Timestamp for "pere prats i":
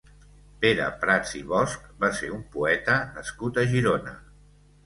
0.63-1.41